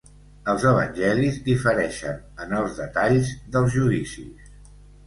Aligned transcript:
Els 0.53 0.63
evangelis 0.69 1.37
difereixen 1.49 2.17
en 2.47 2.59
els 2.63 2.81
detalls 2.81 3.35
dels 3.57 3.75
judicis. 3.79 4.55